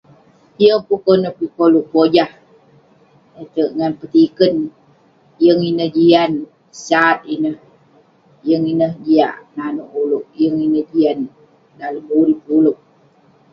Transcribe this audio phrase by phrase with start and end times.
[0.61, 2.31] Yeng pun konep kik koluk pojah,
[3.33, 11.19] kle'terk ngan..petikern..yeng ineh jian..sat ineh..yeng ineh jiak manouk ulouk, yeng ineh jian
[11.77, 12.79] dalem urip ulouk..